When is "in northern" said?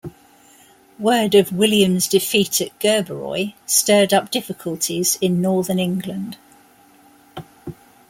5.21-5.77